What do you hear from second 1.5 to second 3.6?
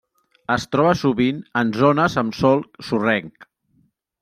en zones amb sòl sorrenc.